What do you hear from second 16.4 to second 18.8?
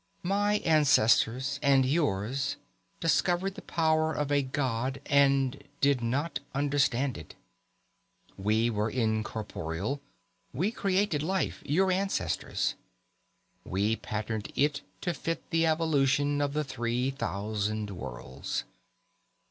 of the three thousand worlds.